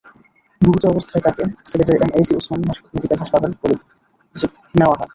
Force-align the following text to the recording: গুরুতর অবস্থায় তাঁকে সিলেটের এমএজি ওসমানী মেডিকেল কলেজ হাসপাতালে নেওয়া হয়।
গুরুতর 0.61 0.91
অবস্থায় 0.93 1.21
তাঁকে 1.25 1.43
সিলেটের 1.69 1.97
এমএজি 1.99 2.31
ওসমানী 2.35 2.63
মেডিকেল 2.93 3.09
কলেজ 3.11 3.19
হাসপাতালে 3.21 3.55
নেওয়া 4.75 4.95
হয়। 4.95 5.09